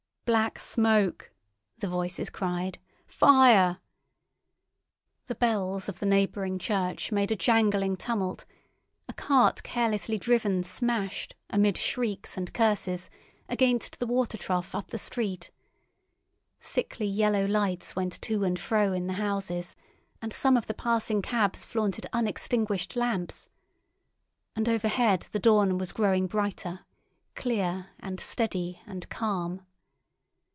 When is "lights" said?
17.45-17.97